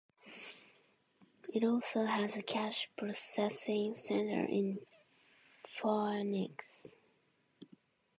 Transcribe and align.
It 1.53 1.63
also 1.63 2.05
has 2.07 2.35
a 2.35 2.41
cash 2.41 2.89
processing 2.97 3.93
center 3.93 4.43
in 4.45 4.79
Phoenix. 5.67 6.95